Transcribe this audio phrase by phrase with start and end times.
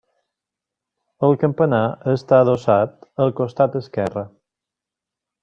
[1.27, 1.81] El campanar
[2.13, 4.27] està adossat al costat esquerre.